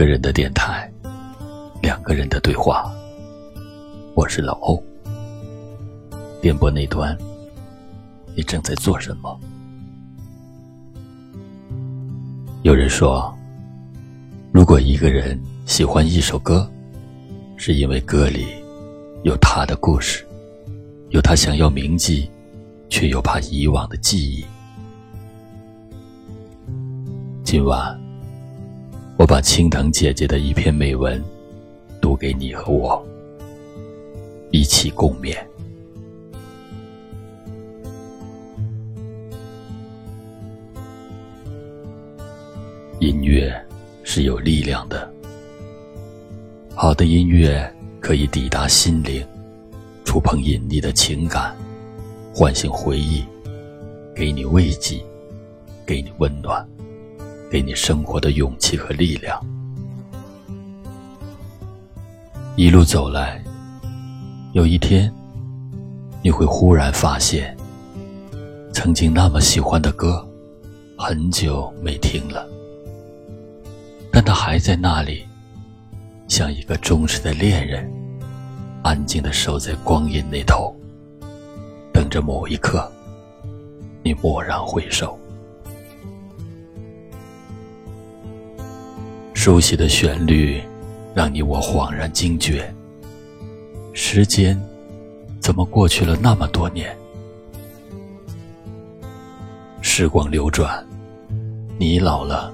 [0.00, 0.90] 一个人的电台，
[1.82, 2.90] 两个人的对话。
[4.14, 4.82] 我是老欧。
[6.40, 7.14] 电波那端，
[8.34, 9.38] 你正在做什么？
[12.62, 13.30] 有人说，
[14.52, 16.66] 如果一个人喜欢一首歌，
[17.58, 18.46] 是因为歌里
[19.22, 20.26] 有他的故事，
[21.10, 22.26] 有他想要铭记
[22.88, 24.42] 却又怕遗忘的记忆。
[27.44, 28.09] 今晚。
[29.20, 31.22] 我把青藤姐姐的一篇美文
[32.00, 33.06] 读给你和我，
[34.50, 35.36] 一起共勉。
[42.98, 43.54] 音乐
[44.04, 45.12] 是有力量的，
[46.74, 49.22] 好的音乐可以抵达心灵，
[50.02, 51.54] 触碰隐匿的情感，
[52.34, 53.22] 唤醒回忆，
[54.16, 54.98] 给你慰藉，
[55.84, 56.66] 给你温暖。
[57.50, 59.44] 给你生活的勇气和力量。
[62.56, 63.42] 一路走来，
[64.52, 65.12] 有一天，
[66.22, 67.56] 你会忽然发现，
[68.72, 70.24] 曾经那么喜欢的歌，
[70.96, 72.46] 很久没听了，
[74.12, 75.26] 但它还在那里，
[76.28, 77.90] 像一个忠实的恋人，
[78.82, 80.72] 安静的守在光阴那头，
[81.92, 82.88] 等着某一刻，
[84.04, 85.19] 你蓦然回首。
[89.42, 90.60] 熟悉的旋律，
[91.14, 92.70] 让你我恍然惊觉。
[93.94, 94.60] 时间
[95.40, 96.94] 怎么过去了那么多年？
[99.80, 100.86] 时光流转，
[101.78, 102.52] 你老了，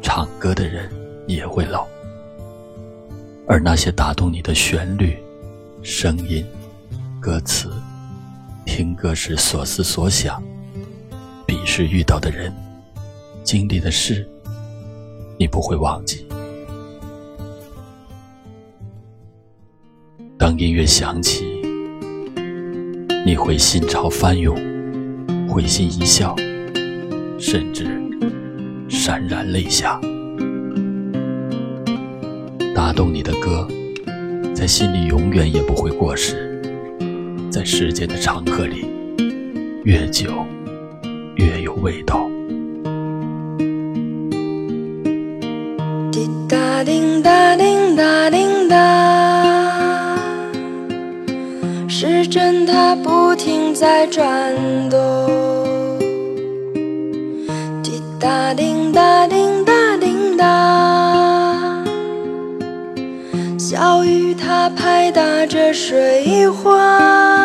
[0.00, 0.88] 唱歌的人
[1.26, 1.84] 也会老。
[3.48, 5.18] 而那些打动你的旋律、
[5.82, 6.46] 声音、
[7.18, 7.72] 歌词，
[8.64, 10.40] 听歌时所思所想，
[11.44, 12.54] 彼时遇到的人，
[13.42, 14.24] 经历的事。
[15.38, 16.26] 你不会忘记。
[20.36, 21.46] 当音乐响起，
[23.24, 24.56] 你会心潮翻涌，
[25.48, 26.34] 会心一笑，
[27.38, 27.84] 甚至
[28.88, 30.00] 潸然泪下。
[32.74, 33.68] 打动你的歌，
[34.52, 36.60] 在心里永远也不会过时，
[37.50, 38.86] 在时间的长河里，
[39.84, 40.44] 越久
[41.36, 42.27] 越有味道。
[46.84, 50.16] 叮哒叮哒叮哒，
[51.88, 54.54] 时针它不停在转
[54.88, 54.98] 动。
[57.82, 61.84] 滴答叮答叮答叮答，
[63.58, 67.37] 小雨它拍打着水花。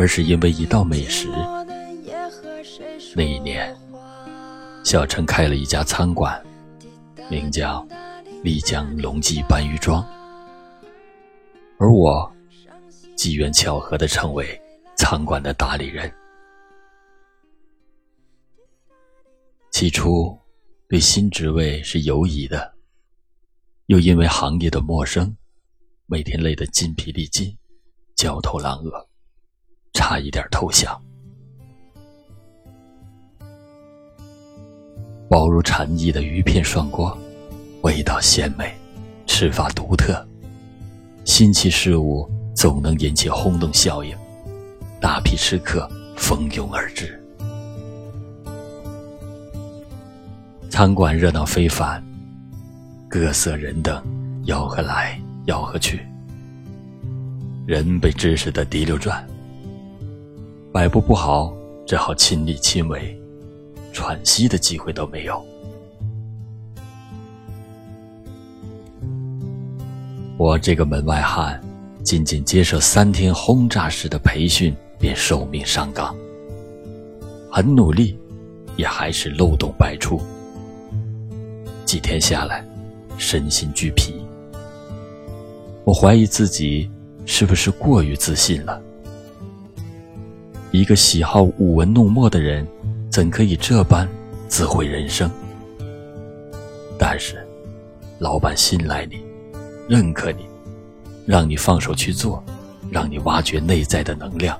[0.00, 1.28] 而是因为一道美食。
[3.14, 3.76] 那一年。
[4.82, 6.42] 小陈开了一家餐馆，
[7.30, 7.86] 名叫
[8.42, 10.02] “丽江龙记斑鱼庄”，
[11.78, 12.32] 而我
[13.14, 14.58] 机缘巧合的成为
[14.96, 16.10] 餐馆的打理人。
[19.70, 20.34] 起初
[20.88, 22.72] 对新职位是犹疑的，
[23.84, 25.36] 又因为行业的陌生，
[26.06, 27.54] 每天累得筋疲力尽、
[28.16, 29.09] 焦头烂额，
[30.10, 31.00] 差一点投降。
[35.28, 37.16] 薄如蝉翼的鱼片涮锅，
[37.82, 38.74] 味道鲜美，
[39.24, 40.26] 吃法独特。
[41.24, 44.12] 新奇事物总能引起轰动效应，
[45.00, 47.16] 大批吃客蜂拥而至。
[50.68, 52.02] 餐馆热闹非凡，
[53.08, 54.02] 各色人等
[54.44, 55.16] 吆喝来
[55.46, 56.04] 吆喝去，
[57.64, 59.24] 人被指使的滴溜转，
[60.72, 61.52] 摆布不好，
[61.84, 63.16] 只好亲力亲为。
[63.92, 65.44] 喘息的机会都没有。
[70.36, 71.60] 我这个门外汉，
[72.04, 76.14] 仅仅接受三天轰炸式的培训，便受命上岗。
[77.50, 78.16] 很努力，
[78.76, 80.20] 也还是漏洞百出。
[81.84, 82.64] 几天下来，
[83.18, 84.24] 身心俱疲。
[85.82, 86.88] 我怀疑自己
[87.26, 88.80] 是不是过于自信了。
[90.72, 92.66] 一个喜好舞文弄墨的人。
[93.10, 94.08] 怎可以这般
[94.46, 95.28] 自毁人生，
[96.96, 97.44] 但是，
[98.20, 99.18] 老板信赖你，
[99.88, 100.46] 认可你，
[101.26, 102.40] 让你放手去做，
[102.88, 104.56] 让你挖掘内在的能量，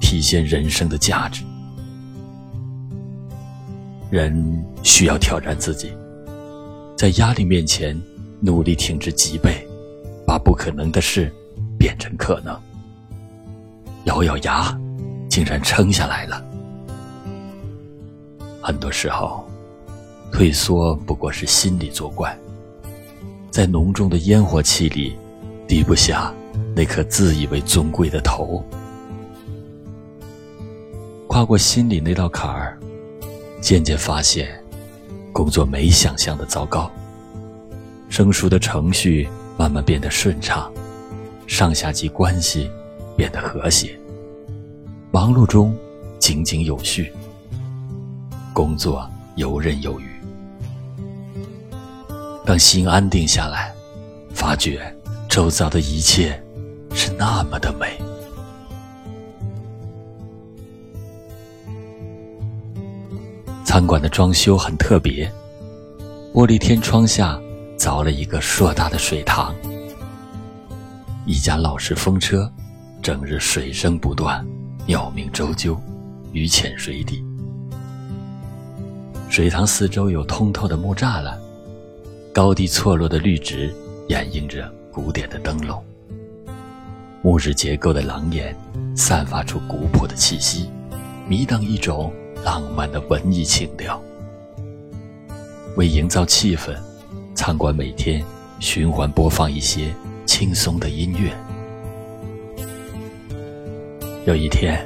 [0.00, 1.44] 体现人生的价值。
[4.10, 5.92] 人需要挑战自己，
[6.98, 7.96] 在压力面前
[8.40, 9.64] 努力挺直脊背，
[10.26, 11.32] 把不可能的事
[11.78, 12.60] 变成可能。
[14.06, 14.76] 咬咬牙，
[15.34, 16.40] 竟然撑下来了。
[18.62, 19.44] 很多时候，
[20.30, 22.38] 退缩不过是心理作怪，
[23.50, 25.18] 在浓重的烟火气里，
[25.66, 26.32] 低不下
[26.72, 28.64] 那颗自以为尊贵的头。
[31.26, 32.78] 跨过心里那道坎儿。
[33.60, 34.62] 渐渐发现，
[35.32, 36.88] 工作没想象的糟糕。
[38.08, 40.72] 生疏的程序慢慢变得顺畅，
[41.48, 42.70] 上下级关系
[43.16, 43.98] 变得和谐，
[45.14, 45.72] 忙碌中
[46.18, 47.12] 井井有序，
[48.52, 50.08] 工作游刃有余。
[52.44, 53.72] 当心安定下来，
[54.34, 54.92] 发觉
[55.28, 56.42] 周遭的一切
[56.92, 57.96] 是那么的美。
[63.64, 65.32] 餐馆的装修很特别，
[66.32, 67.40] 玻璃天窗下
[67.78, 69.54] 凿了一个硕大的水塘。
[71.24, 72.50] 一家老式风车，
[73.00, 74.44] 整日水声不断，
[74.86, 75.78] 鸟鸣啁啾，
[76.32, 77.24] 鱼潜水底。
[79.30, 81.38] 水塘四周有通透的木栅栏，
[82.34, 83.74] 高低错落的绿植
[84.08, 85.82] 掩映着古典的灯笼。
[87.22, 88.54] 木质结构的廊檐
[88.94, 90.70] 散发出古朴的气息，
[91.28, 92.12] 弥荡一种。
[92.44, 93.98] 浪漫的文艺情调。
[95.78, 96.76] 为营造气氛，
[97.34, 98.22] 餐馆每天
[98.60, 99.94] 循环播放一些
[100.26, 101.34] 轻松的音乐。
[104.26, 104.82] 有一天，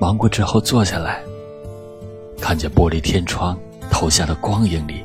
[0.00, 1.22] 忙过之后坐下来，
[2.40, 3.56] 看见玻璃天窗
[3.88, 5.04] 投下的光影里，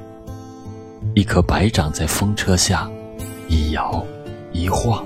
[1.14, 2.90] 一颗白掌在风车下
[3.48, 4.04] 一摇
[4.52, 5.06] 一晃，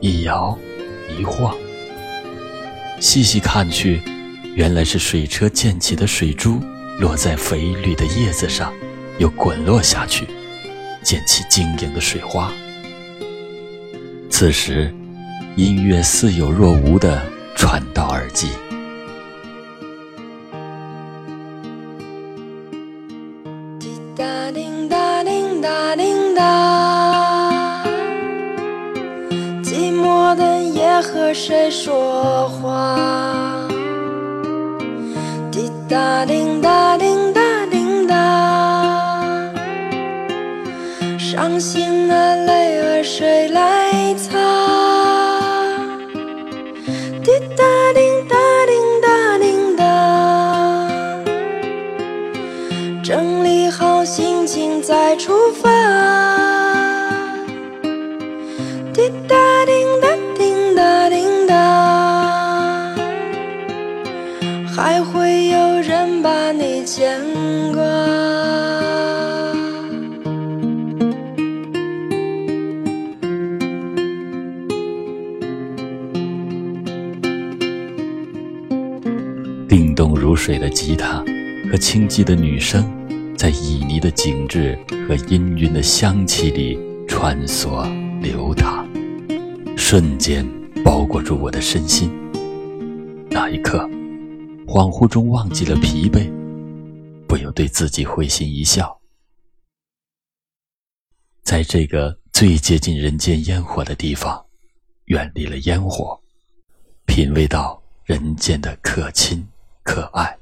[0.00, 0.58] 一摇
[1.16, 1.54] 一晃。
[3.00, 4.02] 细细看去。
[4.56, 6.60] 原来是水车溅起的水珠，
[7.00, 8.72] 落在肥绿的叶子上，
[9.18, 10.28] 又滚落下去，
[11.02, 12.52] 溅起晶莹的水花。
[14.30, 14.94] 此时，
[15.56, 17.20] 音乐似有若无的
[17.64, 18.48] 传到耳机。
[23.80, 27.82] 滴答滴答滴答滴答，
[29.62, 33.00] 寂寞的夜和谁说话？
[35.88, 37.40] 哒叮哒叮哒
[37.70, 38.14] 叮哒，
[41.18, 43.73] 伤心的泪儿谁来
[55.16, 55.70] 出发。
[58.92, 59.34] 滴答
[59.66, 62.94] 叮答叮答叮答，
[64.66, 66.04] 还会有人。
[66.24, 67.20] 把你牵
[67.74, 67.82] 挂。
[79.68, 81.22] 叮咚如水的吉他
[81.70, 82.90] 和清寂的女声，
[83.36, 83.73] 在一
[84.04, 87.88] 的景致和氤氲的香气里穿梭
[88.20, 88.86] 流淌，
[89.78, 90.46] 瞬间
[90.84, 92.12] 包裹住我的身心。
[93.30, 93.88] 那一刻。
[94.66, 96.30] 恍惚中忘记了疲惫，
[97.26, 98.98] 不由对自己会心一笑。
[101.42, 104.44] 在这个最接近人间烟火的地方，
[105.06, 106.18] 远离了烟火，
[107.06, 109.46] 品味到人间的可亲
[109.82, 110.36] 可爱，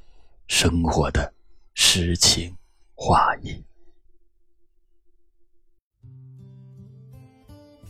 [0.46, 1.32] 生活的
[1.74, 2.54] 诗情
[2.94, 3.62] 画意。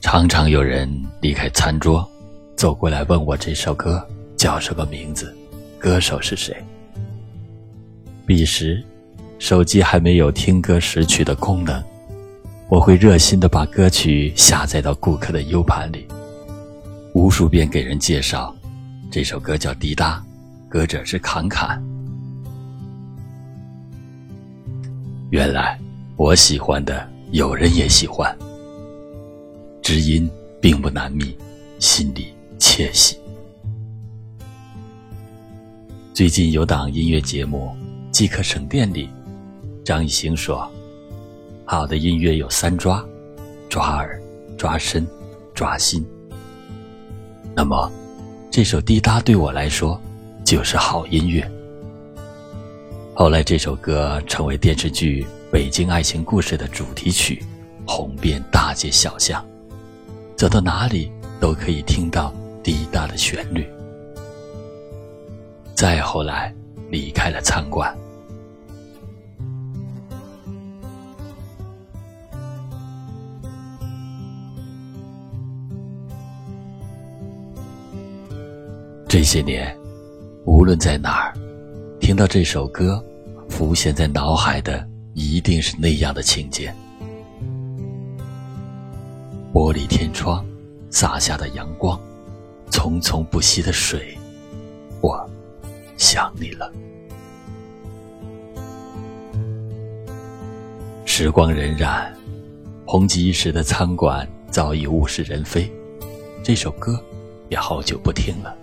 [0.01, 0.91] 常常有人
[1.21, 2.09] 离开餐桌，
[2.57, 4.07] 走过来问我这首歌
[4.37, 5.35] 叫什么名字。
[5.79, 6.57] 歌手是谁？
[8.27, 8.83] 彼时，
[9.39, 11.83] 手机还没有听歌识曲的功能，
[12.69, 16.07] 我会热心的把歌曲下载到顾客的 U 盘里，
[17.15, 18.55] 无数遍给人介绍，
[19.11, 20.25] 这首歌叫《滴答》，
[20.69, 21.83] 歌者是侃侃。
[25.33, 25.81] 原来
[26.17, 28.37] 我喜欢的，有人也喜欢，
[29.81, 31.35] 知音并不难觅，
[31.79, 33.19] 心里窃喜。
[36.13, 37.75] 最近有档音乐节目
[38.11, 39.09] 《即刻省电》里，
[39.83, 40.71] 张艺兴说
[41.65, 43.03] ：“好的音乐有三抓：
[43.71, 44.21] 抓耳、
[44.59, 45.07] 抓身、
[45.55, 46.05] 抓心。”
[47.57, 47.91] 那么，
[48.51, 49.99] 这首《滴答》对我来说
[50.45, 51.51] 就是好音乐。
[53.23, 57.41] 后来，这首歌成为电视剧《北京爱情故事的主题曲，
[57.87, 59.47] 红遍大街小巷，
[60.37, 63.65] 走到哪里都可以听到滴答的旋律。
[65.73, 66.53] 再后来，
[66.91, 67.97] 离开了餐馆。
[79.09, 79.73] 这些年，
[80.45, 81.33] 无论在哪儿，
[82.01, 83.01] 听到这首歌，
[83.63, 86.75] 浮现在脑海的一定是那样的情节：
[89.55, 90.45] 玻璃天窗
[90.91, 91.97] 洒下的阳光，
[92.73, 94.19] 匆匆不息的水，
[95.01, 95.25] 我
[95.97, 96.73] 想你了。
[101.05, 102.11] 时光荏苒，
[102.85, 105.73] 红极一时的餐馆早已物是人非，
[106.43, 107.01] 这首歌
[107.49, 108.57] 也好久不听了。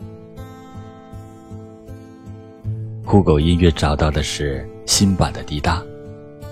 [3.05, 5.79] 酷狗音乐找到的是新版的《滴答》，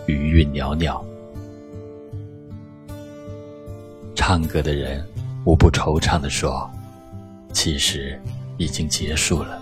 [0.06, 1.04] 余韵袅袅。
[4.14, 5.04] 唱歌的人
[5.44, 6.70] 无不惆怅地说
[7.52, 8.22] ：“其实
[8.58, 9.60] 已经结束了，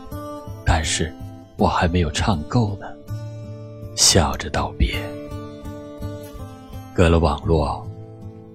[0.66, 1.12] 但是
[1.56, 2.86] 我还没有唱够呢。”
[3.96, 5.00] 笑着道别。
[6.94, 7.88] 隔了网络，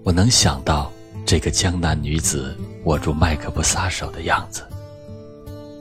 [0.04, 0.92] 我能想到
[1.24, 4.62] 这个江南女子握住麦克不撒手的样子，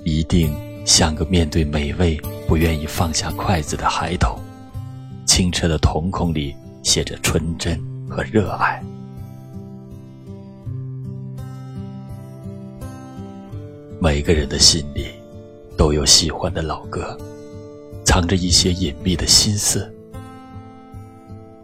[0.05, 0.55] 一定
[0.85, 2.19] 像个面对美味。
[2.47, 4.35] 不愿意放下筷子的孩童，
[5.23, 8.81] 清澈的瞳孔里写着纯真和热爱。
[13.99, 15.09] 每个人的心里
[15.77, 17.15] 都有喜欢的老歌，
[18.03, 19.87] 藏着一些隐秘的心思。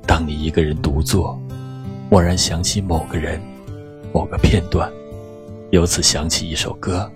[0.05, 1.35] 当你一个人独坐，
[2.11, 3.41] 蓦然想起某个人、
[4.13, 4.87] 某个片段，
[5.71, 7.11] 由此想起一首歌，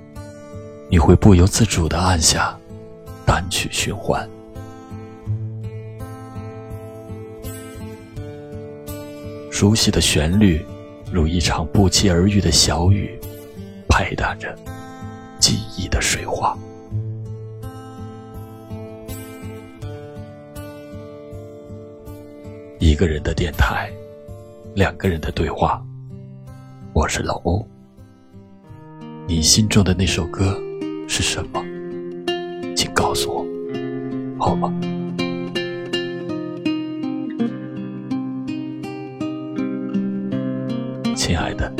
[0.89, 2.55] 你会不由自主的按下。
[3.25, 4.27] 单曲循环，
[9.51, 10.65] 熟悉的旋律
[11.11, 13.19] 如一场不期而遇的小雨，
[13.87, 14.57] 拍打着
[15.39, 16.57] 记忆的水花。
[22.79, 23.91] 一个人的电台，
[24.73, 25.85] 两个人的对话。
[26.93, 27.63] 我是老欧，
[29.27, 30.59] 你心中的那首歌
[31.11, 31.65] 是什么？
[32.75, 33.45] 请告诉我，
[34.37, 34.71] 好吗？
[41.15, 41.73] 亲爱的，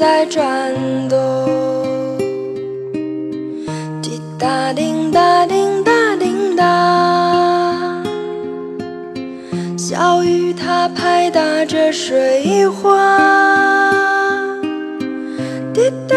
[0.00, 0.74] 在转
[1.10, 1.18] 动，
[4.00, 5.54] 滴答滴答滴
[5.84, 8.02] 答滴答，
[9.76, 12.96] 小雨它拍打着水花，
[15.74, 16.16] 滴答